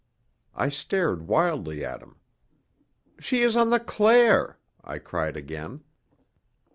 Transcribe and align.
I 0.55 0.69
stared 0.69 1.27
wildly 1.27 1.85
at 1.85 2.01
him. 2.01 2.15
"She 3.19 3.43
is 3.43 3.55
on 3.55 3.69
the 3.69 3.79
Claire!" 3.79 4.57
I 4.83 4.97
cried 4.97 5.37
again. 5.37 5.83